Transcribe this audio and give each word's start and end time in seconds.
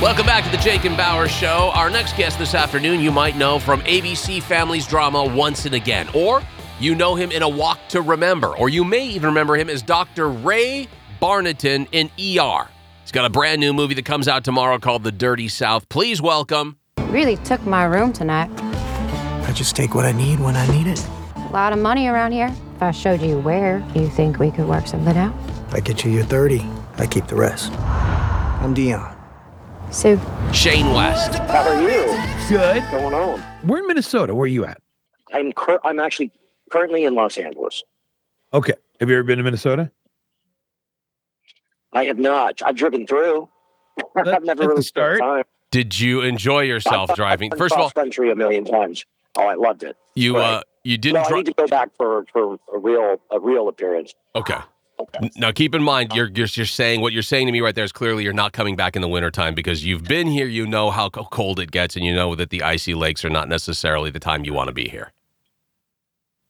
Welcome 0.00 0.24
back 0.24 0.44
to 0.44 0.50
the 0.50 0.56
Jake 0.56 0.86
and 0.86 0.96
Bower 0.96 1.28
Show. 1.28 1.72
Our 1.74 1.90
next 1.90 2.16
guest 2.16 2.38
this 2.38 2.54
afternoon, 2.54 3.00
you 3.00 3.10
might 3.12 3.36
know 3.36 3.58
from 3.58 3.82
ABC 3.82 4.42
Family's 4.42 4.86
drama 4.86 5.26
Once 5.26 5.66
and 5.66 5.74
Again, 5.74 6.08
or 6.14 6.40
you 6.78 6.94
know 6.94 7.16
him 7.16 7.30
in 7.30 7.42
A 7.42 7.48
Walk 7.48 7.78
to 7.90 8.00
Remember, 8.00 8.56
or 8.56 8.70
you 8.70 8.82
may 8.82 9.06
even 9.08 9.28
remember 9.28 9.56
him 9.56 9.68
as 9.68 9.82
Dr. 9.82 10.30
Ray 10.30 10.88
Barnaton 11.20 11.86
in 11.92 12.06
ER. 12.18 12.66
He's 13.02 13.12
got 13.12 13.26
a 13.26 13.28
brand 13.28 13.60
new 13.60 13.74
movie 13.74 13.92
that 13.92 14.06
comes 14.06 14.26
out 14.26 14.42
tomorrow 14.42 14.78
called 14.78 15.04
The 15.04 15.12
Dirty 15.12 15.48
South. 15.48 15.86
Please 15.90 16.22
welcome. 16.22 16.78
Really 17.08 17.36
took 17.36 17.62
my 17.66 17.84
room 17.84 18.10
tonight. 18.14 18.48
I 19.46 19.52
just 19.52 19.76
take 19.76 19.94
what 19.94 20.06
I 20.06 20.12
need 20.12 20.40
when 20.40 20.56
I 20.56 20.66
need 20.68 20.86
it. 20.86 21.06
A 21.36 21.50
lot 21.52 21.74
of 21.74 21.78
money 21.78 22.08
around 22.08 22.32
here. 22.32 22.50
If 22.76 22.82
I 22.82 22.90
showed 22.92 23.20
you 23.20 23.38
where, 23.40 23.86
you 23.94 24.08
think 24.08 24.38
we 24.38 24.50
could 24.50 24.66
work 24.66 24.86
something 24.86 25.18
out? 25.18 25.34
If 25.68 25.74
I 25.74 25.80
get 25.80 26.06
you 26.06 26.10
your 26.10 26.24
30, 26.24 26.66
I 26.96 27.06
keep 27.06 27.26
the 27.26 27.36
rest. 27.36 27.70
I'm 27.74 28.72
Dion. 28.72 29.19
Sue. 29.90 30.20
Shane 30.52 30.92
West. 30.92 31.34
How 31.34 31.68
are 31.68 31.82
you? 31.82 32.04
Good. 32.48 32.76
What's 32.82 32.90
going 32.90 33.14
on? 33.14 33.42
We're 33.66 33.78
in 33.78 33.86
Minnesota. 33.86 34.34
Where 34.34 34.44
are 34.44 34.46
you 34.48 34.64
at? 34.64 34.80
I'm 35.32 35.52
cur- 35.52 35.80
I'm 35.84 35.98
actually 36.00 36.32
currently 36.70 37.04
in 37.04 37.14
Los 37.14 37.36
Angeles. 37.38 37.82
Okay. 38.52 38.74
Have 39.00 39.08
you 39.08 39.16
ever 39.16 39.24
been 39.24 39.38
to 39.38 39.44
Minnesota? 39.44 39.90
I 41.92 42.04
have 42.04 42.18
not. 42.18 42.62
I've 42.64 42.76
driven 42.76 43.06
through. 43.06 43.48
I've 44.16 44.44
never 44.44 44.68
really 44.68 44.82
start. 44.82 45.18
spent 45.18 45.28
time. 45.30 45.44
Did 45.70 45.98
you 45.98 46.20
enjoy 46.22 46.60
yourself 46.62 47.14
driving? 47.14 47.52
I've 47.52 47.58
First 47.58 47.74
of 47.74 47.80
all, 47.80 47.90
country 47.90 48.30
a 48.30 48.36
million 48.36 48.64
times. 48.64 49.04
Oh, 49.36 49.46
I 49.46 49.54
loved 49.54 49.82
it. 49.84 49.96
you 50.14 50.36
Right. 50.36 50.54
uh, 50.54 50.62
you 50.82 50.98
didn't 50.98 51.30
I 51.30 51.36
need 51.36 51.46
to 51.46 51.52
go 51.54 51.66
back 51.66 51.90
for 51.96 52.24
for 52.32 52.58
a 52.74 52.78
real 52.78 53.20
a 53.30 53.38
real 53.38 53.68
appearance. 53.68 54.14
Okay. 54.34 54.56
N- 55.22 55.30
Now 55.36 55.52
keep 55.52 55.74
in 55.74 55.82
mind, 55.82 56.12
you're, 56.14 56.28
you're 56.28 56.48
you're 56.52 56.66
saying 56.66 57.00
what 57.00 57.12
you're 57.12 57.22
saying 57.22 57.46
to 57.46 57.52
me 57.52 57.60
right 57.60 57.74
there 57.74 57.84
is 57.84 57.92
clearly 57.92 58.24
you're 58.24 58.32
not 58.32 58.52
coming 58.52 58.76
back 58.76 58.96
in 58.96 59.02
the 59.02 59.08
wintertime 59.08 59.54
because 59.54 59.84
you've 59.84 60.04
been 60.04 60.26
here. 60.26 60.46
You 60.46 60.66
know 60.66 60.90
how 60.90 61.08
cold 61.08 61.60
it 61.60 61.70
gets, 61.70 61.96
and 61.96 62.04
you 62.04 62.14
know 62.14 62.34
that 62.34 62.50
the 62.50 62.62
icy 62.62 62.94
lakes 62.94 63.24
are 63.24 63.30
not 63.30 63.48
necessarily 63.48 64.10
the 64.10 64.20
time 64.20 64.44
you 64.44 64.52
want 64.52 64.68
to 64.68 64.74
be 64.74 64.88
here. 64.88 65.12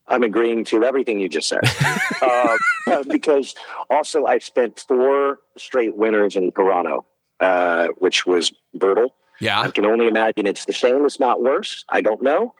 I'm 0.08 0.24
agreeing 0.24 0.64
to 0.66 0.82
everything 0.84 1.20
you 1.20 1.28
just 1.28 1.48
said. 1.48 1.60
uh, 2.22 2.58
because 3.08 3.54
also 3.88 4.26
I 4.26 4.38
spent 4.38 4.84
four 4.86 5.38
straight 5.56 5.96
winters 5.96 6.34
in 6.36 6.50
Toronto, 6.52 7.06
uh, 7.38 7.88
which 7.98 8.26
was 8.26 8.52
brutal. 8.74 9.14
Yeah, 9.40 9.60
I 9.60 9.70
can 9.70 9.86
only 9.86 10.06
imagine 10.06 10.46
it's 10.46 10.64
the 10.66 10.72
same, 10.72 11.04
it's 11.06 11.20
not 11.20 11.42
worse. 11.42 11.84
I 11.88 12.02
don't 12.02 12.22
know. 12.22 12.54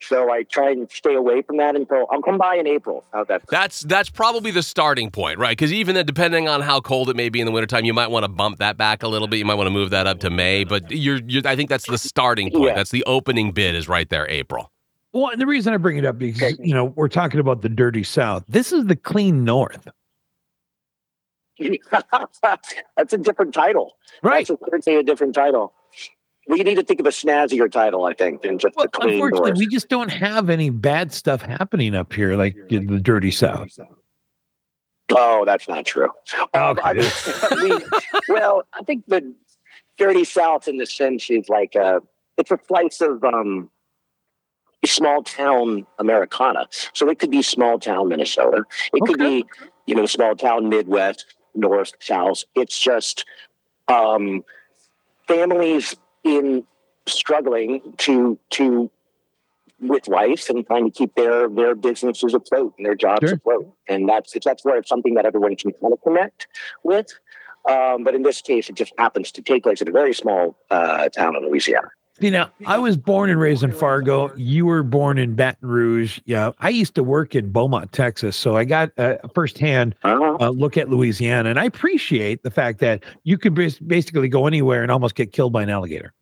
So 0.00 0.30
I 0.30 0.42
try 0.42 0.70
and 0.72 0.90
stay 0.90 1.14
away 1.14 1.42
from 1.42 1.56
that 1.56 1.74
until 1.74 2.06
I'll 2.10 2.20
come 2.20 2.36
by 2.36 2.56
in 2.56 2.66
April. 2.66 3.04
How's 3.12 3.28
that? 3.28 3.42
That's 3.48 3.80
that's 3.80 4.10
probably 4.10 4.50
the 4.50 4.62
starting 4.62 5.10
point, 5.10 5.38
right? 5.38 5.56
Because 5.56 5.72
even 5.72 5.94
then, 5.94 6.04
depending 6.04 6.48
on 6.48 6.60
how 6.60 6.80
cold 6.80 7.08
it 7.08 7.16
may 7.16 7.28
be 7.30 7.40
in 7.40 7.46
the 7.46 7.52
wintertime, 7.52 7.84
you 7.84 7.94
might 7.94 8.10
want 8.10 8.24
to 8.24 8.28
bump 8.28 8.58
that 8.58 8.76
back 8.76 9.02
a 9.02 9.08
little 9.08 9.26
bit. 9.26 9.38
You 9.38 9.46
might 9.46 9.54
want 9.54 9.66
to 9.66 9.72
move 9.72 9.90
that 9.90 10.06
up 10.06 10.20
to 10.20 10.30
May. 10.30 10.64
But 10.64 10.90
you're, 10.90 11.20
you're 11.26 11.42
I 11.46 11.56
think 11.56 11.70
that's 11.70 11.86
the 11.86 11.98
starting 11.98 12.50
point. 12.50 12.64
Yeah. 12.64 12.74
That's 12.74 12.90
the 12.90 13.04
opening 13.04 13.52
bid 13.52 13.74
is 13.74 13.88
right 13.88 14.08
there, 14.08 14.28
April. 14.28 14.70
Well, 15.12 15.30
and 15.30 15.40
the 15.40 15.46
reason 15.46 15.72
I 15.72 15.78
bring 15.78 15.96
it 15.96 16.04
up 16.04 16.18
because 16.18 16.58
you 16.58 16.74
know 16.74 16.84
we're 16.84 17.08
talking 17.08 17.40
about 17.40 17.62
the 17.62 17.70
dirty 17.70 18.02
South. 18.02 18.44
This 18.48 18.72
is 18.72 18.84
the 18.86 18.96
clean 18.96 19.44
North, 19.44 19.88
That's 22.38 23.12
a 23.12 23.18
different 23.18 23.54
title. 23.54 23.96
right? 24.22 24.46
That's 24.70 24.86
a, 24.86 24.98
a 24.98 25.02
different 25.02 25.34
title. 25.34 25.72
We 26.48 26.62
need 26.62 26.76
to 26.76 26.82
think 26.84 27.00
of 27.00 27.06
a 27.06 27.10
snazzier 27.10 27.70
title, 27.70 28.04
I 28.04 28.12
think, 28.14 28.42
than 28.42 28.58
just 28.58 28.76
Well, 28.76 28.84
the 28.86 28.90
clean 28.90 29.14
unfortunately, 29.14 29.50
North. 29.50 29.58
we 29.58 29.66
just 29.66 29.88
don't 29.88 30.10
have 30.12 30.48
any 30.48 30.70
bad 30.70 31.12
stuff 31.12 31.42
happening 31.42 31.94
up 31.94 32.12
here 32.12 32.36
like 32.36 32.56
in 32.68 32.86
the 32.86 33.00
dirty 33.00 33.30
South. 33.32 33.76
Oh, 35.10 35.44
that's 35.44 35.68
not 35.68 35.86
true. 35.86 36.10
Um, 36.54 36.78
I 36.82 36.92
mean, 36.94 37.10
we, 37.62 37.84
well, 38.28 38.62
I 38.72 38.82
think 38.82 39.04
the 39.06 39.34
dirty 39.98 40.24
South, 40.24 40.68
in 40.68 40.76
the 40.78 40.86
sense, 40.86 41.28
is 41.30 41.48
like 41.48 41.74
a 41.74 42.00
it's 42.36 42.50
a 42.50 42.58
slice 42.68 43.00
of 43.00 43.24
um, 43.24 43.70
small 44.84 45.22
town 45.22 45.86
Americana. 45.98 46.66
So 46.92 47.08
it 47.08 47.18
could 47.18 47.30
be 47.30 47.42
small 47.42 47.78
town 47.78 48.08
Minnesota. 48.08 48.64
It 48.92 49.02
could 49.06 49.18
be 49.18 49.44
you 49.86 49.94
know 49.94 50.06
small 50.06 50.36
town 50.36 50.68
Midwest, 50.68 51.34
North, 51.54 51.92
South. 52.00 52.44
It's 52.54 52.78
just 52.78 53.24
um, 53.88 54.44
families 55.26 55.94
in 56.26 56.64
struggling 57.06 57.94
to 57.98 58.38
to 58.50 58.90
with 59.78 60.08
life 60.08 60.48
and 60.48 60.66
trying 60.66 60.84
to 60.84 60.90
keep 60.90 61.14
their 61.14 61.48
their 61.48 61.74
businesses 61.74 62.34
afloat 62.34 62.74
and 62.76 62.86
their 62.86 62.94
jobs 62.94 63.28
Sure. 63.28 63.36
afloat. 63.36 63.72
And 63.88 64.08
that's 64.08 64.36
that's 64.44 64.64
where 64.64 64.76
it's 64.78 64.88
something 64.88 65.14
that 65.14 65.24
everyone 65.26 65.54
can 65.56 65.72
kind 65.72 65.92
of 65.92 66.00
connect 66.02 66.48
with. 66.82 67.08
Um, 67.68 68.04
but 68.04 68.14
in 68.14 68.22
this 68.22 68.40
case, 68.42 68.68
it 68.68 68.76
just 68.76 68.92
happens 68.98 69.32
to 69.32 69.42
take 69.42 69.64
place 69.64 69.80
in 69.80 69.88
a 69.88 69.92
very 69.92 70.14
small 70.14 70.56
uh, 70.70 71.08
town 71.08 71.34
in 71.36 71.42
Louisiana. 71.48 71.88
You 72.18 72.30
know, 72.30 72.48
I 72.66 72.78
was 72.78 72.96
born 72.96 73.28
and 73.28 73.38
raised 73.38 73.62
in 73.62 73.72
Fargo. 73.72 74.34
You 74.36 74.64
were 74.64 74.82
born 74.82 75.18
in 75.18 75.34
Baton 75.34 75.68
Rouge. 75.68 76.18
Yeah, 76.24 76.52
I 76.60 76.70
used 76.70 76.94
to 76.94 77.02
work 77.02 77.34
in 77.34 77.50
Beaumont, 77.50 77.92
Texas, 77.92 78.36
so 78.36 78.56
I 78.56 78.64
got 78.64 78.90
a 78.96 79.28
firsthand 79.34 79.94
Uh, 80.02 80.36
uh, 80.40 80.48
look 80.50 80.76
at 80.78 80.88
Louisiana, 80.88 81.50
and 81.50 81.58
I 81.60 81.64
appreciate 81.64 82.42
the 82.42 82.50
fact 82.50 82.78
that 82.80 83.04
you 83.24 83.36
could 83.36 83.54
basically 83.54 84.28
go 84.28 84.46
anywhere 84.46 84.82
and 84.82 84.90
almost 84.90 85.14
get 85.14 85.32
killed 85.32 85.52
by 85.52 85.62
an 85.62 85.68
alligator. 85.68 86.14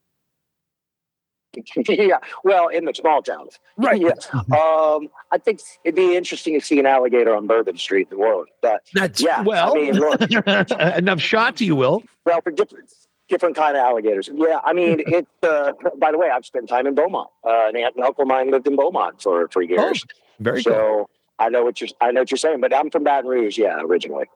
yeah, 1.88 2.18
well, 2.42 2.66
in 2.66 2.84
the 2.84 2.92
small 2.92 3.22
towns, 3.22 3.60
right? 3.76 4.00
Yeah. 4.04 4.10
Um, 4.58 5.08
I 5.30 5.38
think 5.38 5.60
it'd 5.84 5.94
be 5.94 6.16
interesting 6.16 6.58
to 6.58 6.66
see 6.66 6.80
an 6.80 6.86
alligator 6.86 7.36
on 7.36 7.46
Bourbon 7.46 7.76
Street 7.76 8.08
in 8.10 8.18
New 8.18 8.24
Orleans. 8.24 8.48
But 8.60 8.82
That's 8.92 9.20
Yeah, 9.20 9.42
Well, 9.42 9.76
I 9.76 9.78
mean, 9.78 10.96
enough 10.98 11.20
shots, 11.20 11.60
you 11.60 11.76
will. 11.76 12.02
well, 12.26 12.40
for 12.40 12.50
different 12.50 12.92
different 13.28 13.56
kind 13.56 13.76
of 13.76 13.82
alligators. 13.82 14.28
Yeah, 14.32 14.60
I 14.64 14.72
mean, 14.72 15.00
it. 15.06 15.26
Uh, 15.42 15.72
by 15.98 16.12
the 16.12 16.18
way, 16.18 16.30
I've 16.30 16.46
spent 16.46 16.68
time 16.68 16.86
in 16.86 16.94
Beaumont. 16.94 17.28
Uh, 17.44 17.68
an 17.68 17.76
aunt 17.76 17.96
and 17.96 18.04
uncle 18.04 18.22
of 18.22 18.28
mine 18.28 18.50
lived 18.50 18.66
in 18.66 18.76
Beaumont 18.76 19.22
for 19.22 19.48
for 19.48 19.62
years. 19.62 20.04
Very 20.40 20.62
so 20.62 20.70
cool. 20.70 21.10
I 21.38 21.48
know 21.48 21.64
what 21.64 21.80
you're 21.80 21.90
I 22.00 22.12
know 22.12 22.20
what 22.20 22.30
you're 22.30 22.38
saying. 22.38 22.60
But 22.60 22.72
I'm 22.74 22.90
from 22.90 23.02
Baton 23.02 23.28
Rouge, 23.28 23.58
yeah, 23.58 23.80
originally. 23.80 24.26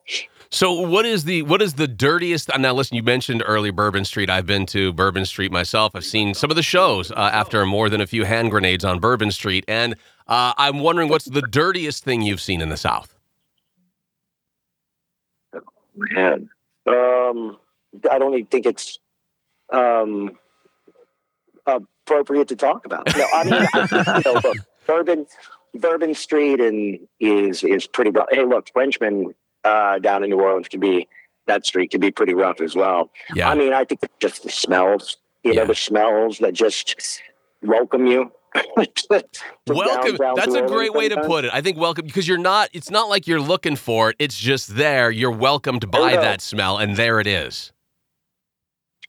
So 0.50 0.72
what 0.72 1.06
is 1.06 1.24
the 1.24 1.42
what 1.42 1.62
is 1.62 1.74
the 1.74 1.86
dirtiest? 1.86 2.50
Now 2.58 2.72
listen, 2.74 2.96
you 2.96 3.02
mentioned 3.02 3.42
early 3.46 3.70
Bourbon 3.70 4.04
Street. 4.04 4.28
I've 4.28 4.46
been 4.46 4.66
to 4.66 4.92
Bourbon 4.92 5.24
Street 5.24 5.52
myself. 5.52 5.92
I've 5.94 6.04
seen 6.04 6.34
some 6.34 6.50
of 6.50 6.56
the 6.56 6.62
shows 6.62 7.12
uh, 7.12 7.30
after 7.32 7.64
more 7.66 7.88
than 7.88 8.00
a 8.00 8.06
few 8.06 8.24
hand 8.24 8.50
grenades 8.50 8.84
on 8.84 8.98
Bourbon 8.98 9.30
Street, 9.30 9.64
and 9.68 9.94
uh, 10.26 10.54
I'm 10.58 10.80
wondering 10.80 11.08
what's 11.08 11.26
the 11.26 11.42
dirtiest 11.42 12.02
thing 12.04 12.22
you've 12.22 12.40
seen 12.40 12.60
in 12.60 12.68
the 12.68 12.76
South. 12.76 13.14
Man, 15.94 16.48
um, 16.86 17.58
I 18.10 18.18
don't 18.18 18.34
even 18.34 18.46
think 18.46 18.66
it's 18.66 18.98
um, 19.72 20.38
appropriate 21.66 22.48
to 22.48 22.56
talk 22.56 22.84
about. 22.86 23.06
No, 23.16 23.24
I 23.34 23.44
mean, 23.44 23.66
I, 23.74 24.22
you 24.24 24.32
know, 24.34 24.40
look, 24.44 24.56
Bourbon, 24.86 25.26
Bourbon 25.74 26.14
Street, 26.14 26.60
and 26.60 26.98
is 27.20 27.62
is 27.64 27.86
pretty 27.86 28.10
rough. 28.10 28.28
Hey, 28.30 28.44
look, 28.44 28.68
Frenchman 28.72 29.34
uh, 29.64 29.98
down 29.98 30.24
in 30.24 30.30
New 30.30 30.40
Orleans 30.40 30.68
can 30.68 30.80
be 30.80 31.08
that 31.46 31.64
street 31.66 31.90
can 31.90 32.00
be 32.00 32.10
pretty 32.10 32.34
rough 32.34 32.60
as 32.60 32.74
well. 32.74 33.10
Yeah, 33.34 33.50
I 33.50 33.54
mean, 33.54 33.72
I 33.72 33.84
think 33.84 34.00
just 34.20 34.42
the 34.42 34.50
smells, 34.50 35.16
you 35.44 35.54
know, 35.54 35.66
the 35.66 35.74
smells 35.74 36.38
that 36.38 36.54
just 36.54 37.22
welcome 37.62 38.06
you. 38.06 38.32
to- 38.54 39.24
to 39.66 39.74
welcome. 39.74 40.16
That's 40.36 40.54
a 40.54 40.62
great 40.62 40.94
way 40.94 41.08
to 41.10 41.20
put 41.22 41.44
it. 41.44 41.50
I 41.52 41.60
think 41.60 41.76
welcome 41.76 42.06
because 42.06 42.26
you're 42.26 42.38
not. 42.38 42.70
It's 42.72 42.90
not 42.90 43.10
like 43.10 43.26
you're 43.26 43.40
looking 43.42 43.76
for 43.76 44.10
it. 44.10 44.16
It's 44.18 44.38
just 44.38 44.74
there. 44.76 45.10
You're 45.10 45.30
welcomed 45.30 45.90
by 45.90 46.16
that 46.16 46.40
smell, 46.40 46.78
and 46.78 46.96
there 46.96 47.20
it 47.20 47.26
is. 47.26 47.72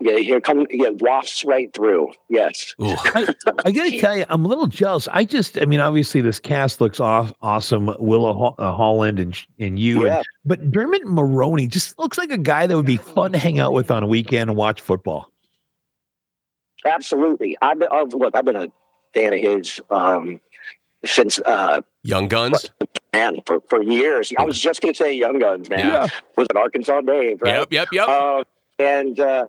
Yeah, 0.02 0.18
here 0.18 0.40
come 0.40 0.66
yeah, 0.70 0.90
wafts 0.92 1.44
right 1.44 1.74
through. 1.74 2.14
Yes. 2.30 2.74
I, 2.80 3.34
I 3.66 3.72
got 3.72 3.84
to 3.84 4.00
tell 4.00 4.18
you, 4.18 4.26
I'm 4.30 4.46
a 4.46 4.48
little 4.48 4.68
jealous. 4.68 5.10
I 5.12 5.26
just, 5.26 5.60
I 5.62 5.66
mean, 5.66 5.82
obviously 5.82 6.22
this 6.22 6.40
cast 6.40 6.80
looks 6.80 7.02
off, 7.02 7.34
awesome. 7.42 7.94
Willa 8.00 8.34
Ho- 8.34 8.56
uh, 8.58 8.72
Holland 8.74 9.20
and 9.20 9.38
and 9.60 9.78
you, 9.78 10.06
Yeah. 10.06 10.18
and, 10.18 10.26
but 10.46 10.72
Dermot 10.72 11.04
Mulroney 11.04 11.68
just 11.68 12.00
looks 12.00 12.18
like 12.18 12.32
a 12.32 12.38
guy 12.38 12.66
that 12.66 12.76
would 12.78 12.86
be 12.86 12.96
fun 12.96 13.34
to 13.34 13.38
hang 13.38 13.60
out 13.60 13.74
with 13.74 13.92
on 13.92 14.02
a 14.04 14.08
weekend 14.08 14.50
and 14.50 14.56
watch 14.58 14.80
football. 14.80 15.30
Absolutely. 16.86 17.58
I've 17.62 17.80
been, 17.80 17.90
oh, 17.92 18.08
look, 18.12 18.36
I've 18.36 18.46
been 18.46 18.56
a 18.56 18.68
fan 19.14 19.34
of 19.34 19.40
his 19.40 19.82
um, 19.90 20.40
since 21.04 21.40
uh, 21.40 21.82
Young 22.04 22.30
Guns. 22.30 22.70
man 23.12 23.40
for, 23.46 23.62
for 23.70 23.84
years. 23.84 24.32
I 24.38 24.44
was 24.46 24.58
just 24.60 24.82
going 24.82 24.94
to 24.94 24.98
say 24.98 25.14
Young 25.14 25.40
Guns, 25.40 25.70
man. 25.70 25.80
Yeah. 25.80 26.08
Was 26.38 26.48
it 26.50 26.56
Arkansas 26.56 27.02
Dave? 27.02 27.42
Right? 27.42 27.56
Yep. 27.56 27.68
Yep. 27.74 27.88
Yep. 27.92 28.08
Uh, 28.08 28.44
and 28.80 29.20
uh, 29.20 29.48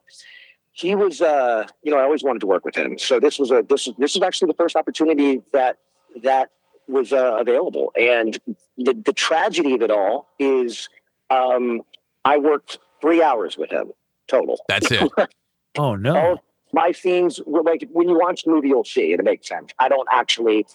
he 0.80 0.94
was, 0.94 1.20
uh, 1.20 1.66
you 1.82 1.90
know, 1.92 1.98
I 1.98 2.02
always 2.02 2.22
wanted 2.22 2.40
to 2.40 2.46
work 2.46 2.64
with 2.64 2.76
him. 2.76 2.98
So 2.98 3.20
this 3.20 3.38
was 3.38 3.50
a 3.50 3.62
this 3.68 3.88
this 3.98 4.16
is 4.16 4.22
actually 4.22 4.48
the 4.48 4.54
first 4.54 4.76
opportunity 4.76 5.42
that 5.52 5.76
that 6.22 6.50
was 6.88 7.12
uh, 7.12 7.36
available. 7.38 7.92
And 7.98 8.38
the 8.78 8.94
the 8.94 9.12
tragedy 9.12 9.74
of 9.74 9.82
it 9.82 9.90
all 9.90 10.28
is, 10.38 10.88
um, 11.28 11.82
I 12.24 12.38
worked 12.38 12.78
three 13.00 13.22
hours 13.22 13.56
with 13.58 13.70
him 13.70 13.92
total. 14.26 14.58
That's 14.68 14.90
it. 14.90 15.10
Oh 15.78 15.94
no! 15.94 16.16
all 16.16 16.42
my 16.72 16.90
scenes 16.90 17.40
were 17.46 17.62
like 17.62 17.86
when 17.92 18.08
you 18.08 18.18
watch 18.18 18.42
the 18.42 18.50
movie 18.50 18.66
you'll 18.68 18.82
see 18.82 19.12
and 19.12 19.20
it 19.20 19.24
makes 19.24 19.46
sense 19.46 19.70
i 19.78 19.88
don't 19.88 20.08
actually 20.10 20.66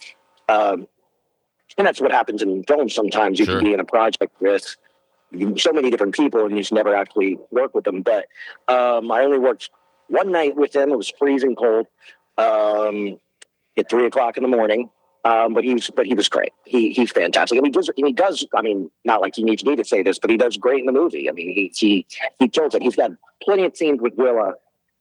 um 0.48 0.88
and 1.76 1.86
that's 1.86 2.00
what 2.00 2.10
happens 2.12 2.40
in 2.40 2.64
films. 2.64 2.94
sometimes 2.94 3.38
you 3.38 3.44
Sure. 3.44 3.56
can 3.56 3.64
be 3.64 3.74
in 3.74 3.80
a 3.80 3.84
project 3.84 4.32
with 4.40 4.74
so 5.58 5.70
many 5.72 5.90
different 5.90 6.14
people 6.14 6.40
and 6.46 6.52
you 6.52 6.58
just 6.62 6.72
never 6.72 6.94
actually 6.94 7.38
work 7.50 7.74
with 7.74 7.84
them 7.84 8.00
but 8.00 8.24
um 8.68 9.10
i 9.12 9.20
only 9.20 9.38
worked 9.38 9.68
one 10.08 10.32
night 10.32 10.56
with 10.56 10.74
him. 10.74 10.90
It 10.90 10.96
was 10.96 11.12
freezing 11.18 11.56
cold 11.56 11.86
um, 12.38 13.18
at 13.76 13.88
three 13.88 14.06
o'clock 14.06 14.36
in 14.36 14.42
the 14.42 14.48
morning. 14.48 14.90
Um, 15.24 15.54
but 15.54 15.64
he 15.64 15.74
was, 15.74 15.90
but 15.90 16.06
he 16.06 16.14
was 16.14 16.28
great. 16.28 16.52
He 16.64 16.92
he's 16.92 17.10
fantastic. 17.10 17.58
And 17.58 17.66
he 17.66 17.72
does, 17.72 17.90
he 17.96 18.12
does. 18.12 18.46
I 18.54 18.62
mean, 18.62 18.90
not 19.04 19.20
like 19.20 19.34
he 19.34 19.42
needs 19.42 19.64
me 19.64 19.74
to 19.74 19.84
say 19.84 20.04
this, 20.04 20.20
but 20.20 20.30
he 20.30 20.36
does 20.36 20.56
great 20.56 20.80
in 20.80 20.86
the 20.86 20.92
movie. 20.92 21.28
I 21.28 21.32
mean, 21.32 21.52
he 21.52 21.72
he 21.74 22.06
he 22.38 22.48
kills 22.48 22.76
it. 22.76 22.82
He's 22.82 22.94
got 22.94 23.10
plenty 23.42 23.64
of 23.64 23.76
scenes 23.76 24.00
with 24.00 24.14
Willa 24.14 24.54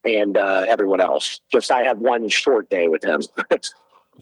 and 0.03 0.35
uh, 0.35 0.65
everyone 0.67 0.99
else. 0.99 1.41
Just 1.51 1.69
I 1.69 1.83
had 1.83 1.99
one 1.99 2.27
short 2.29 2.69
day 2.69 2.87
with 2.87 3.03
him. 3.03 3.21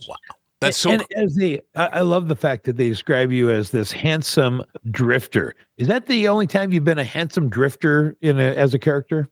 Wow. 0.10 0.16
That's 0.60 0.78
so. 0.78 0.90
and 0.90 1.06
as 1.16 1.36
they, 1.36 1.62
I 1.76 1.88
I 1.88 2.02
love 2.02 2.28
the 2.28 2.36
fact 2.36 2.64
that 2.64 2.78
they 2.78 2.90
describe 2.90 3.32
you 3.32 3.52
as 3.52 3.70
this 3.70 3.92
handsome 3.92 4.64
drifter. 4.90 5.56
Is 5.78 5.88
that 5.88 6.08
the 6.08 6.28
only 6.28 6.48
time 6.48 6.72
you've 6.72 6.84
been 6.84 6.98
a 6.98 7.04
handsome 7.04 7.50
drifter 7.50 8.16
in 8.22 8.40
a, 8.40 8.56
as 8.56 8.74
a 8.74 8.80
character? 8.80 9.30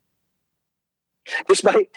might, 1.63 1.89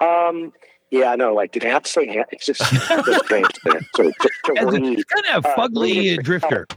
um, 0.00 0.52
yeah, 0.90 1.10
I 1.12 1.16
know. 1.16 1.34
Like, 1.34 1.52
did 1.52 1.64
I 1.64 1.68
have 1.68 1.82
to 1.84 1.90
say? 1.90 2.06
hand- 2.06 2.26
It's 2.32 2.46
just, 2.46 2.60
it's 2.62 2.88
just 3.06 3.24
strange 3.24 3.46
to, 3.64 3.80
to, 3.96 4.12
to 4.12 4.66
read. 4.66 5.06
kind 5.08 5.26
of 5.36 5.46
Uh, 5.46 5.54
fugly 5.56 5.94
really- 5.94 6.16
drifter. 6.18 6.66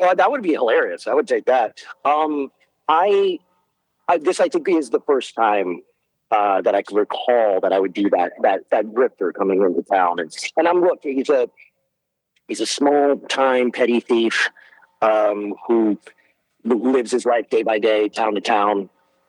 Uh, 0.00 0.14
that 0.14 0.30
would 0.30 0.42
be 0.42 0.52
hilarious. 0.52 1.06
I 1.06 1.12
would 1.14 1.28
take 1.28 1.44
that. 1.44 1.80
Um, 2.04 2.50
I, 2.88 3.38
I, 4.08 4.16
this 4.18 4.40
I 4.40 4.48
think 4.48 4.68
is 4.70 4.88
the 4.90 5.00
first 5.00 5.34
time 5.34 5.82
uh, 6.30 6.62
that 6.62 6.74
I 6.74 6.80
can 6.82 6.96
recall 6.96 7.60
that 7.60 7.72
I 7.74 7.78
would 7.78 7.92
do 7.92 8.08
that. 8.10 8.32
That 8.40 8.62
that 8.70 8.92
drifter 8.94 9.32
coming 9.32 9.62
into 9.62 9.82
town, 9.82 10.18
and 10.18 10.34
and 10.56 10.66
I'm 10.66 10.80
looking. 10.80 11.14
He's 11.16 11.28
a 11.28 11.48
he's 12.48 12.60
a 12.60 12.66
small 12.66 13.18
time 13.28 13.70
petty 13.70 14.00
thief 14.00 14.48
um, 15.02 15.54
who 15.68 15.98
lives 16.64 17.10
his 17.12 17.26
life 17.26 17.48
day 17.50 17.62
by 17.62 17.78
day, 17.78 18.08
town 18.08 18.34
to 18.34 18.40
town. 18.40 18.88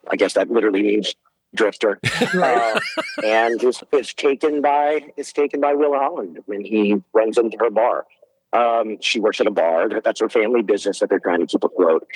I 0.09 0.15
guess 0.15 0.33
that 0.33 0.49
literally 0.49 0.81
means 0.81 1.13
drifter. 1.55 1.99
uh, 2.33 2.79
and 3.23 3.63
is, 3.63 3.83
is 3.91 4.13
taken 4.13 4.61
by 4.61 5.01
is 5.17 5.31
taken 5.33 5.61
by 5.61 5.73
Willa 5.73 5.97
Holland 5.97 6.39
when 6.45 6.63
he 6.63 7.01
runs 7.13 7.37
into 7.37 7.57
her 7.59 7.69
bar. 7.69 8.05
Um, 8.53 8.97
she 9.01 9.19
works 9.19 9.41
at 9.41 9.47
a 9.47 9.51
bar. 9.51 9.89
That's 10.01 10.19
her 10.21 10.29
family 10.29 10.61
business 10.61 10.99
that 10.99 11.09
they're 11.09 11.19
trying 11.19 11.41
to 11.41 11.45
keep 11.47 11.63
afloat. 11.63 12.07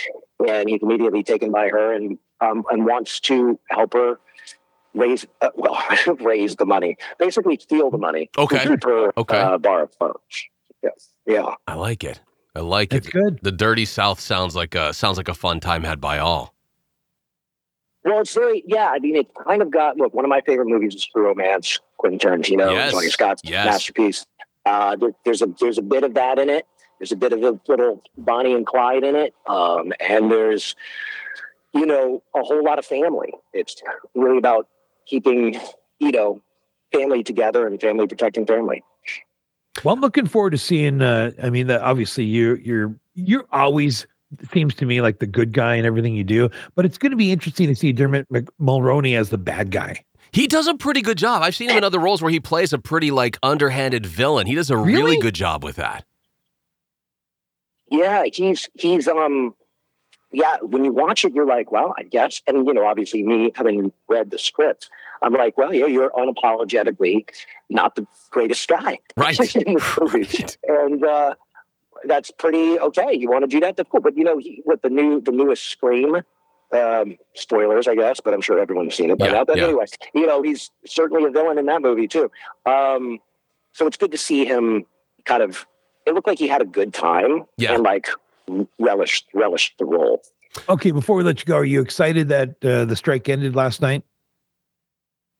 And 0.47 0.69
he's 0.69 0.81
immediately 0.81 1.23
taken 1.23 1.51
by 1.51 1.67
her 1.69 1.93
and 1.93 2.17
um, 2.39 2.63
and 2.71 2.85
wants 2.85 3.19
to 3.21 3.59
help 3.69 3.93
her 3.93 4.19
raise 4.93 5.25
uh, 5.41 5.49
well 5.55 5.81
raise 6.19 6.55
the 6.55 6.65
money, 6.65 6.97
basically 7.19 7.57
steal 7.57 7.89
the 7.91 7.97
money. 7.97 8.29
Okay. 8.37 8.65
keep 8.65 8.83
her 8.83 9.11
Okay. 9.17 9.39
uh, 9.39 9.57
bar 9.57 9.83
afloat. 9.83 10.21
Yes. 10.83 11.09
Yeah. 11.25 11.53
I 11.67 11.75
like 11.75 12.03
it. 12.03 12.19
I 12.55 12.59
like 12.59 12.89
That's 12.89 13.07
it. 13.07 13.11
good. 13.13 13.39
The 13.41 13.51
Dirty 13.51 13.85
South 13.85 14.19
sounds 14.19 14.55
like 14.55 14.75
a 14.75 14.93
sounds 14.93 15.17
like 15.17 15.29
a 15.29 15.33
fun 15.33 15.59
time 15.59 15.83
had 15.83 16.01
by 16.01 16.17
all. 16.17 16.53
Well, 18.03 18.21
it's 18.21 18.33
very 18.33 18.63
yeah. 18.65 18.89
I 18.89 18.99
mean, 18.99 19.15
it 19.15 19.27
kind 19.45 19.61
of 19.61 19.69
got 19.71 19.97
look. 19.97 20.13
One 20.13 20.25
of 20.25 20.29
my 20.29 20.41
favorite 20.41 20.67
movies 20.67 20.95
is 20.95 21.05
True 21.05 21.25
Romance, 21.27 21.79
Quentin 21.97 22.19
Tarantino, 22.19 22.71
Yes. 22.71 22.91
Tony 22.93 23.09
Scott's 23.09 23.41
Yes. 23.45 23.65
masterpiece. 23.65 24.25
Uh, 24.65 24.95
there, 24.95 25.11
there's 25.25 25.41
a 25.41 25.47
there's 25.59 25.77
a 25.77 25.81
bit 25.83 26.03
of 26.03 26.13
that 26.15 26.39
in 26.39 26.49
it. 26.49 26.65
There's 26.99 27.11
a 27.11 27.15
bit 27.15 27.33
of 27.33 27.41
a 27.43 27.59
little 27.67 28.01
Bonnie 28.17 28.53
and 28.53 28.65
Clyde 28.65 29.03
in 29.03 29.15
it, 29.15 29.33
um, 29.47 29.91
and 29.99 30.31
there's 30.31 30.75
you 31.73 31.85
know 31.85 32.23
a 32.35 32.41
whole 32.43 32.63
lot 32.63 32.79
of 32.79 32.85
family. 32.85 33.33
It's 33.53 33.81
really 34.15 34.37
about 34.37 34.67
keeping 35.05 35.59
you 35.99 36.11
know 36.11 36.41
family 36.91 37.23
together 37.23 37.67
and 37.67 37.79
family 37.79 38.07
protecting 38.07 38.45
family. 38.45 38.83
Well, 39.83 39.93
I'm 39.95 40.01
looking 40.01 40.25
forward 40.27 40.51
to 40.51 40.57
seeing. 40.57 41.01
Uh, 41.01 41.31
I 41.41 41.49
mean, 41.49 41.67
the, 41.67 41.81
obviously, 41.81 42.25
you 42.25 42.55
you're 42.55 42.95
you're 43.13 43.45
always 43.51 44.05
seems 44.53 44.73
to 44.75 44.85
me 44.85 45.01
like 45.01 45.19
the 45.19 45.27
good 45.27 45.51
guy 45.53 45.75
in 45.75 45.85
everything 45.85 46.15
you 46.15 46.23
do, 46.23 46.49
but 46.75 46.85
it's 46.85 46.97
going 46.97 47.11
to 47.11 47.17
be 47.17 47.31
interesting 47.31 47.67
to 47.67 47.75
see 47.75 47.91
Dermot 47.93 48.25
Mc- 48.31 48.49
Mulroney 48.59 49.17
as 49.17 49.29
the 49.29 49.37
bad 49.37 49.71
guy. 49.71 50.03
He 50.31 50.47
does 50.47 50.67
a 50.67 50.73
pretty 50.75 51.01
good 51.01 51.17
job. 51.17 51.41
I've 51.43 51.55
seen 51.55 51.69
him 51.69 51.77
in 51.77 51.83
other 51.83 51.99
roles 51.99 52.21
where 52.21 52.31
he 52.31 52.39
plays 52.39 52.71
a 52.71 52.79
pretty 52.79 53.11
like 53.11 53.37
underhanded 53.43 54.05
villain. 54.05 54.47
He 54.47 54.55
does 54.55 54.69
a 54.69 54.77
really, 54.77 54.93
Really? 55.03 55.17
good 55.17 55.35
job 55.35 55.63
with 55.63 55.75
that. 55.75 56.05
Yeah, 57.89 58.23
he's 58.31 58.69
he's 58.73 59.07
um 59.07 59.53
yeah, 60.33 60.55
when 60.61 60.85
you 60.85 60.93
watch 60.93 61.25
it, 61.25 61.33
you're 61.33 61.45
like, 61.45 61.73
well, 61.73 61.93
I 61.97 62.03
guess, 62.03 62.41
and 62.47 62.65
you 62.65 62.73
know, 62.73 62.85
obviously, 62.85 63.21
me 63.21 63.51
having 63.53 63.91
read 64.07 64.31
the 64.31 64.39
script, 64.39 64.89
I'm 65.21 65.33
like, 65.33 65.57
well, 65.57 65.73
yeah, 65.73 65.87
you're 65.87 66.09
unapologetically 66.11 67.25
not 67.69 67.95
the 67.95 68.07
greatest 68.29 68.65
guy, 68.69 68.99
Right. 69.17 69.37
in 69.55 69.73
the 69.73 69.97
movie. 69.99 70.19
Right. 70.39 70.57
and 70.69 71.03
uh, 71.03 71.35
that's 72.05 72.31
pretty 72.31 72.79
okay. 72.79 73.13
You 73.13 73.29
want 73.29 73.43
to 73.43 73.47
do 73.47 73.59
that? 73.61 73.77
That's 73.77 73.89
cool. 73.89 74.01
But 74.01 74.17
you 74.17 74.23
know, 74.23 74.37
he, 74.37 74.61
with 74.65 74.81
the 74.81 74.89
new, 74.89 75.21
the 75.21 75.31
newest 75.31 75.65
Scream, 75.69 76.15
um, 76.73 77.17
spoilers, 77.35 77.87
I 77.87 77.95
guess, 77.95 78.19
but 78.19 78.33
I'm 78.33 78.41
sure 78.41 78.59
everyone's 78.59 78.95
seen 78.95 79.09
it 79.11 79.17
by 79.17 79.27
Yeah, 79.27 79.31
now. 79.33 79.45
But 79.45 79.57
yeah. 79.57 79.65
anyway, 79.65 79.85
you 80.13 80.25
know, 80.25 80.41
he's 80.41 80.71
certainly 80.85 81.23
a 81.25 81.29
villain 81.29 81.57
in 81.57 81.65
that 81.67 81.81
movie 81.81 82.07
too. 82.07 82.31
Um, 82.65 83.19
so 83.73 83.87
it's 83.87 83.97
good 83.97 84.11
to 84.11 84.17
see 84.17 84.45
him 84.45 84.85
kind 85.25 85.43
of. 85.43 85.65
It 86.05 86.13
looked 86.13 86.27
like 86.27 86.39
he 86.39 86.47
had 86.47 86.61
a 86.61 86.65
good 86.65 86.93
time 86.93 87.43
Yeah. 87.57 87.73
and 87.75 87.83
like 87.83 88.07
relished 88.79 89.25
relished 89.33 89.77
the 89.79 89.85
role. 89.85 90.21
Okay, 90.67 90.91
before 90.91 91.15
we 91.15 91.23
let 91.23 91.39
you 91.39 91.45
go, 91.45 91.55
are 91.57 91.63
you 91.65 91.79
excited 91.81 92.27
that 92.29 92.49
uh, 92.65 92.83
the 92.85 92.95
strike 92.95 93.29
ended 93.29 93.55
last 93.55 93.81
night? 93.81 94.03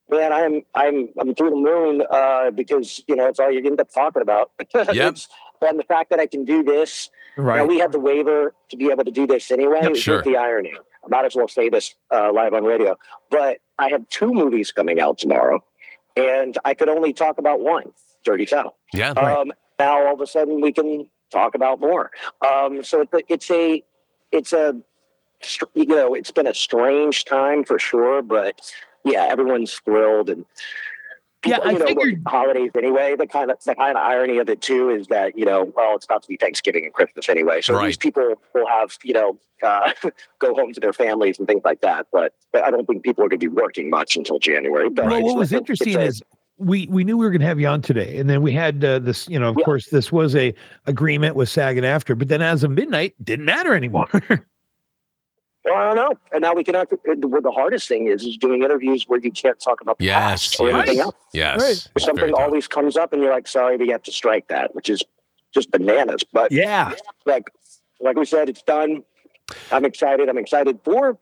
Man, 0.09 0.33
I'm 0.33 0.61
I'm 0.75 1.09
I'm 1.19 1.33
through 1.35 1.51
the 1.51 1.55
moon 1.55 2.03
uh, 2.09 2.51
because 2.51 3.01
you 3.07 3.15
know 3.15 3.27
it's 3.27 3.39
all 3.39 3.49
you 3.51 3.65
end 3.65 3.79
up 3.79 3.91
talking 3.93 4.21
about. 4.21 4.51
It's- 4.75 5.27
and 5.61 5.79
the 5.79 5.83
fact 5.83 6.09
that 6.09 6.19
I 6.19 6.25
can 6.25 6.45
do 6.45 6.63
this. 6.63 7.09
Right. 7.37 7.57
Now, 7.57 7.65
we 7.65 7.79
had 7.79 7.91
the 7.91 7.99
waiver 7.99 8.53
to 8.69 8.77
be 8.77 8.89
able 8.89 9.05
to 9.05 9.11
do 9.11 9.25
this 9.25 9.51
anyway. 9.51 9.79
Yep, 9.83 9.95
sure. 9.95 10.21
the 10.21 10.37
irony. 10.37 10.73
I 10.75 11.07
might 11.07 11.25
as 11.25 11.35
well 11.35 11.47
say 11.47 11.69
this 11.69 11.95
uh, 12.11 12.31
live 12.33 12.53
on 12.53 12.63
radio. 12.63 12.97
But 13.29 13.59
I 13.79 13.89
have 13.89 14.07
two 14.09 14.33
movies 14.33 14.71
coming 14.71 14.99
out 14.99 15.17
tomorrow, 15.17 15.63
and 16.15 16.57
I 16.65 16.73
could 16.73 16.89
only 16.89 17.13
talk 17.13 17.37
about 17.37 17.61
one, 17.61 17.91
Dirty 18.23 18.45
South. 18.45 18.73
Yeah. 18.93 19.13
Right. 19.13 19.37
Um, 19.37 19.51
now 19.79 20.05
all 20.05 20.13
of 20.13 20.21
a 20.21 20.27
sudden 20.27 20.61
we 20.61 20.71
can 20.71 21.07
talk 21.31 21.55
about 21.55 21.79
more. 21.79 22.11
Um, 22.45 22.83
so 22.83 23.01
it's 23.01 23.13
a, 23.13 23.21
it's 23.33 23.51
a, 23.51 23.83
it's 24.31 24.53
a, 24.53 24.75
you 25.73 25.85
know, 25.85 26.13
it's 26.13 26.31
been 26.31 26.47
a 26.47 26.53
strange 26.53 27.25
time 27.25 27.63
for 27.63 27.79
sure, 27.79 28.21
but 28.21 28.61
yeah, 29.03 29.25
everyone's 29.29 29.73
thrilled 29.73 30.29
and. 30.29 30.45
Yeah, 31.45 31.57
I 31.63 31.71
you 31.71 31.79
know, 31.79 31.85
figured- 31.87 32.21
holidays 32.27 32.71
anyway. 32.77 33.15
The 33.17 33.25
kind 33.27 33.49
of 33.49 33.57
the 33.63 33.73
kind 33.75 33.97
of 33.97 34.03
irony 34.03 34.37
of 34.37 34.47
it 34.49 34.61
too 34.61 34.89
is 34.91 35.07
that 35.07 35.37
you 35.37 35.45
know, 35.45 35.71
well, 35.75 35.95
it's 35.95 36.05
about 36.05 36.21
to 36.23 36.27
be 36.27 36.37
Thanksgiving 36.37 36.85
and 36.85 36.93
Christmas 36.93 37.29
anyway, 37.29 37.61
so 37.61 37.73
Right. 37.73 37.87
these 37.87 37.97
people 37.97 38.35
will 38.53 38.67
have 38.67 38.95
you 39.03 39.13
know 39.13 39.39
uh, 39.63 39.91
go 40.39 40.53
home 40.53 40.73
to 40.73 40.79
their 40.79 40.93
families 40.93 41.39
and 41.39 41.47
things 41.47 41.61
like 41.65 41.81
that. 41.81 42.07
But, 42.11 42.33
but 42.53 42.63
I 42.63 42.69
don't 42.71 42.85
think 42.87 43.03
people 43.03 43.23
are 43.23 43.29
going 43.29 43.39
to 43.39 43.49
be 43.49 43.55
working 43.55 43.89
much 43.89 44.15
until 44.17 44.37
January. 44.39 44.89
But 44.89 45.05
Well, 45.07 45.21
what 45.23 45.35
was 45.37 45.51
a- 45.51 45.57
interesting 45.57 45.95
a- 45.95 46.01
is 46.01 46.21
we 46.57 46.85
we 46.91 47.03
knew 47.03 47.17
we 47.17 47.25
were 47.25 47.31
going 47.31 47.41
to 47.41 47.47
have 47.47 47.59
you 47.59 47.67
on 47.67 47.81
today, 47.81 48.17
and 48.19 48.29
then 48.29 48.43
we 48.43 48.51
had 48.51 48.83
uh, 48.85 48.99
this. 48.99 49.27
You 49.27 49.39
know, 49.39 49.49
of 49.49 49.55
Yeah. 49.57 49.65
course, 49.65 49.87
this 49.87 50.11
was 50.11 50.35
a 50.35 50.53
agreement 50.85 51.35
with 51.35 51.49
SAG 51.49 51.75
and 51.77 51.85
after, 51.87 52.13
but 52.15 52.27
then 52.27 52.43
as 52.43 52.63
of 52.63 52.69
midnight, 52.69 53.15
didn't 53.23 53.45
matter 53.45 53.73
anymore. 53.73 54.07
Well, 55.63 55.75
I 55.75 55.87
don't 55.93 55.95
know. 55.95 56.13
And 56.31 56.41
now 56.41 56.53
we 56.55 56.63
can. 56.63 56.75
act- 56.75 56.93
Where 57.03 57.41
the 57.41 57.51
hardest 57.51 57.87
thing 57.87 58.07
is, 58.07 58.23
is 58.23 58.35
doing 58.37 58.63
interviews 58.63 59.03
where 59.07 59.19
you 59.19 59.31
can't 59.31 59.59
talk 59.59 59.81
about 59.81 59.99
the 59.99 60.05
Yes. 60.05 60.47
past 60.55 60.59
or 60.59 60.69
anything 60.71 60.99
else. 60.99 61.15
Yes. 61.33 61.61
Right. 61.61 61.69
It's 61.71 61.83
very 61.93 62.05
Something 62.05 62.29
tough. 62.35 62.39
always 62.39 62.67
comes 62.67 62.97
up, 62.97 63.13
and 63.13 63.21
you're 63.21 63.31
like, 63.31 63.47
"Sorry, 63.47 63.77
we 63.77 63.89
have 63.89 64.01
to 64.03 64.11
strike 64.11 64.47
that," 64.47 64.73
which 64.73 64.89
is 64.89 65.03
just 65.53 65.69
bananas. 65.71 66.23
But 66.23 66.51
yeah, 66.51 66.93
like, 67.25 67.43
like 67.99 68.15
we 68.17 68.25
said, 68.25 68.49
it's 68.49 68.63
done. 68.63 69.03
I'm 69.71 69.85
excited. 69.85 70.29
I'm 70.29 70.37
excited 70.37 70.79
for 70.83 71.17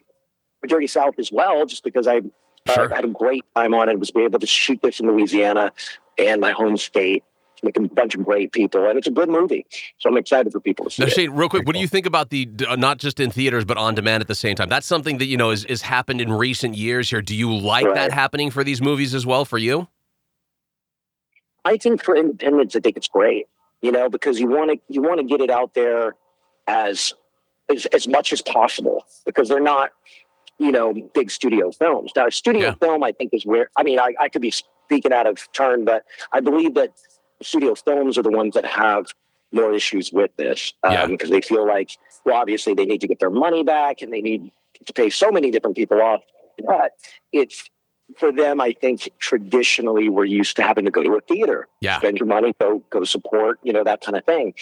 Dirty 0.67 0.87
South 0.87 1.15
as 1.19 1.31
well, 1.31 1.65
just 1.65 1.83
because 1.83 2.07
I 2.07 2.21
uh, 2.67 2.87
had 2.89 3.03
a 3.05 3.09
great 3.09 3.43
time 3.55 3.73
on 3.73 3.89
it. 3.89 3.99
Was 3.99 4.11
able 4.15 4.39
to 4.39 4.47
shoot 4.47 4.81
this 4.81 4.99
in 4.99 5.07
Louisiana 5.07 5.71
and 6.17 6.39
my 6.39 6.51
home 6.51 6.77
state. 6.77 7.23
With 7.61 7.75
a 7.77 7.81
bunch 7.81 8.15
of 8.15 8.23
great 8.23 8.51
people, 8.51 8.85
and 8.87 8.97
it's 8.97 9.07
a 9.07 9.11
good 9.11 9.29
movie. 9.29 9.65
So 9.99 10.09
I'm 10.09 10.17
excited 10.17 10.51
for 10.53 10.59
people 10.59 10.85
to 10.85 10.91
see 10.91 11.03
Now, 11.03 11.07
it. 11.07 11.13
Shane, 11.13 11.31
real 11.31 11.49
quick, 11.49 11.65
what 11.65 11.73
do 11.73 11.79
you 11.81 11.87
think 11.87 12.05
about 12.05 12.29
the 12.29 12.49
uh, 12.67 12.75
not 12.75 12.99
just 12.99 13.19
in 13.19 13.31
theaters 13.31 13.65
but 13.65 13.77
on 13.77 13.95
demand 13.95 14.21
at 14.21 14.27
the 14.27 14.35
same 14.35 14.55
time? 14.55 14.69
That's 14.69 14.87
something 14.87 15.17
that 15.17 15.25
you 15.25 15.37
know 15.37 15.49
is, 15.49 15.65
is 15.65 15.81
happened 15.81 16.21
in 16.21 16.31
recent 16.31 16.75
years. 16.75 17.09
Here, 17.09 17.21
do 17.21 17.35
you 17.35 17.53
like 17.55 17.93
that 17.93 18.11
happening 18.11 18.49
for 18.49 18.63
these 18.63 18.81
movies 18.81 19.13
as 19.13 19.25
well? 19.25 19.43
For 19.45 19.57
you? 19.57 19.87
I 21.65 21.77
think 21.77 22.03
for 22.03 22.15
independents, 22.15 22.75
I 22.75 22.79
think 22.79 22.97
it's 22.97 23.07
great. 23.07 23.47
You 23.81 23.91
know, 23.91 24.09
because 24.09 24.39
you 24.39 24.47
want 24.47 24.71
to 24.71 24.79
you 24.87 25.01
want 25.01 25.19
to 25.19 25.23
get 25.25 25.41
it 25.41 25.49
out 25.49 25.73
there 25.73 26.15
as, 26.67 27.13
as 27.69 27.85
as 27.87 28.07
much 28.07 28.33
as 28.33 28.41
possible 28.41 29.05
because 29.25 29.47
they're 29.49 29.59
not, 29.59 29.91
you 30.57 30.71
know, 30.71 30.93
big 31.13 31.31
studio 31.31 31.71
films. 31.71 32.11
Now, 32.15 32.27
a 32.27 32.31
studio 32.31 32.67
Yeah. 32.67 32.73
film, 32.75 33.03
I 33.03 33.11
think, 33.11 33.33
is 33.33 33.45
where 33.45 33.69
I 33.77 33.83
mean, 33.83 33.99
I, 33.99 34.13
I 34.19 34.29
could 34.29 34.41
be 34.41 34.51
speaking 34.51 35.13
out 35.13 35.27
of 35.27 35.51
turn, 35.53 35.85
but 35.85 36.03
I 36.33 36.39
believe 36.39 36.73
that 36.73 36.91
studio 37.41 37.75
films 37.75 38.17
are 38.17 38.23
the 38.23 38.29
ones 38.31 38.53
that 38.53 38.65
have 38.65 39.05
more 39.51 39.73
issues 39.73 40.11
with 40.11 40.35
this 40.37 40.73
Yeah. 40.83 41.05
because 41.07 41.29
they 41.29 41.41
feel 41.41 41.65
like, 41.67 41.91
well, 42.25 42.35
obviously 42.35 42.73
they 42.73 42.85
need 42.85 43.01
to 43.01 43.07
get 43.07 43.19
their 43.19 43.29
money 43.31 43.63
back 43.63 44.01
and 44.01 44.11
they 44.13 44.21
need 44.21 44.51
to 44.85 44.93
pay 44.93 45.09
so 45.09 45.31
many 45.31 45.49
different 45.51 45.75
people 45.75 46.01
off. 46.01 46.21
But 46.65 46.91
it's 47.31 47.69
for 48.17 48.31
them, 48.31 48.59
I 48.59 48.73
think 48.73 49.09
traditionally 49.19 50.09
we're 50.09 50.25
used 50.25 50.55
to 50.57 50.63
having 50.63 50.85
to 50.85 50.91
go 50.91 51.03
to 51.03 51.13
a 51.15 51.21
theater 51.21 51.67
Yeah. 51.81 51.97
spend 51.99 52.17
your 52.19 52.27
money, 52.27 52.53
go 52.59 52.79
go 52.89 53.03
support, 53.03 53.59
you 53.63 53.71
know, 53.73 53.83
that 53.83 54.01
kind 54.01 54.17
of 54.17 54.25
thing. 54.25 54.53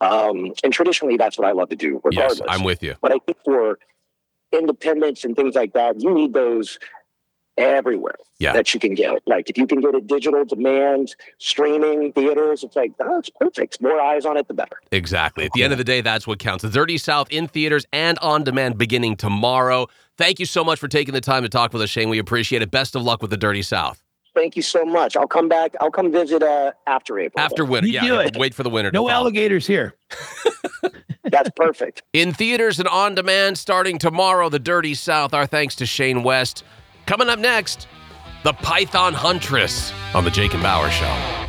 Um, 0.00 0.52
and 0.62 0.72
traditionally, 0.72 1.16
that's 1.16 1.38
what 1.38 1.48
I 1.48 1.52
love 1.52 1.70
to 1.70 1.76
do, 1.76 2.00
regardless. 2.04 2.40
Yes, 2.40 2.48
I'm 2.48 2.64
with 2.64 2.82
you. 2.82 2.94
but 3.00 3.12
I 3.12 3.18
think 3.24 3.38
for 3.44 3.78
independence 4.52 5.24
and 5.24 5.34
things 5.34 5.54
like 5.54 5.72
that, 5.72 6.00
you 6.00 6.12
need 6.12 6.32
those 6.34 6.78
everywhere 7.58 8.16
Yeah. 8.38 8.52
that 8.52 8.72
you 8.74 8.80
can 8.80 8.94
get 8.94 9.14
it. 9.14 9.22
Like 9.26 9.48
if 9.50 9.58
you 9.58 9.66
can 9.66 9.80
get 9.80 9.94
it 9.94 10.06
digital 10.06 10.44
demand, 10.44 11.14
streaming, 11.38 12.12
theaters, 12.12 12.62
it's 12.64 12.76
like, 12.76 12.92
oh, 13.00 13.18
it's 13.18 13.30
perfect. 13.30 13.80
More 13.80 14.00
eyes 14.00 14.24
on 14.24 14.36
it, 14.36 14.48
the 14.48 14.54
better. 14.54 14.78
Exactly. 14.92 15.44
At 15.44 15.52
the 15.52 15.62
end 15.62 15.72
of 15.72 15.78
the 15.78 15.84
day, 15.84 16.00
that's 16.00 16.26
what 16.26 16.38
counts. 16.38 16.62
The 16.62 16.70
Dirty 16.70 16.98
South 16.98 17.28
in 17.30 17.48
theaters 17.48 17.86
and 17.92 18.18
on 18.20 18.44
demand 18.44 18.78
beginning 18.78 19.16
tomorrow. 19.16 19.86
Thank 20.18 20.38
you 20.38 20.46
so 20.46 20.64
much 20.64 20.78
for 20.78 20.88
taking 20.88 21.14
the 21.14 21.20
time 21.20 21.42
to 21.42 21.48
talk 21.48 21.72
with 21.72 21.82
us, 21.82 21.90
Shane. 21.90 22.08
We 22.08 22.18
appreciate 22.18 22.62
it. 22.62 22.70
Best 22.70 22.96
of 22.96 23.02
luck 23.02 23.20
with 23.20 23.30
the 23.30 23.36
Dirty 23.36 23.62
South. 23.62 24.02
Thank 24.34 24.54
you 24.54 24.62
so 24.62 24.84
much. 24.84 25.16
I'll 25.16 25.26
come 25.26 25.48
back. 25.48 25.74
I'll 25.80 25.90
come 25.90 26.12
visit 26.12 26.42
uh, 26.42 26.72
after 26.86 27.18
April. 27.18 27.42
After 27.42 27.64
winter. 27.64 27.86
You 27.86 27.94
yeah. 27.94 28.00
do 28.02 28.06
yeah, 28.14 28.20
it. 28.20 28.36
Wait 28.36 28.54
for 28.54 28.62
the 28.62 28.70
winter. 28.70 28.90
No 28.92 29.04
fall. 29.04 29.10
alligators 29.10 29.66
here. 29.66 29.94
That's 31.24 31.50
perfect. 31.56 32.02
In 32.12 32.32
theaters 32.34 32.78
and 32.78 32.86
on 32.86 33.14
demand 33.14 33.56
starting 33.58 33.98
tomorrow, 33.98 34.50
The 34.50 34.58
Dirty 34.58 34.94
South. 34.94 35.32
Our 35.32 35.46
thanks 35.46 35.74
to 35.76 35.86
Shane 35.86 36.22
West. 36.22 36.64
Coming 37.06 37.28
up 37.28 37.38
next, 37.38 37.86
The 38.42 38.52
Python 38.52 39.14
Huntress 39.14 39.92
on 40.12 40.24
The 40.24 40.30
Jake 40.30 40.54
and 40.54 40.62
Bower 40.62 40.90
Show. 40.90 41.46